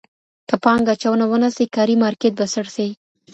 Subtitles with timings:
[0.47, 2.87] که پانګه اچونه ونه سي کاري مارکېټ به سړ سي.